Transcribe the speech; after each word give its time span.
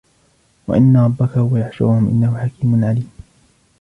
وَإِنَّ 0.67 0.97
رَبَّكَ 0.97 1.37
هُوَ 1.37 1.57
يَحْشُرُهُمْ 1.57 2.07
إِنَّهُ 2.09 2.37
حَكِيمٌ 2.37 2.85
عَلِيمٌ 2.85 3.11